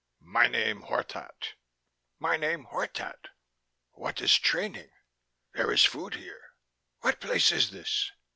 "My 0.33 0.47
name 0.47 0.81
Hortat. 0.81 1.53
My 2.17 2.35
name 2.35 2.63
Hortat." 2.71 3.27
"What 3.91 4.19
is 4.19 4.35
training?" 4.35 4.89
"There 5.53 5.71
is 5.71 5.85
food 5.85 6.15
here." 6.15 6.55
"What 7.01 7.19
place 7.21 7.51
is 7.51 7.69
this?" 7.69 8.11